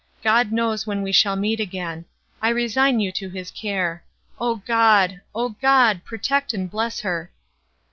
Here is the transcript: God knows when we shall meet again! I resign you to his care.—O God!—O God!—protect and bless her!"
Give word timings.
God 0.23 0.51
knows 0.51 0.87
when 0.87 1.03
we 1.03 1.11
shall 1.11 1.35
meet 1.35 1.59
again! 1.59 2.05
I 2.41 2.49
resign 2.49 2.99
you 2.99 3.11
to 3.11 3.29
his 3.29 3.51
care.—O 3.51 4.55
God!—O 4.55 5.49
God!—protect 5.61 6.55
and 6.55 6.71
bless 6.71 7.01
her!" 7.01 7.31